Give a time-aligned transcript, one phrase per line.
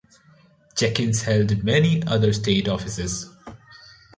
[0.75, 3.29] Jenkins held many other state offices.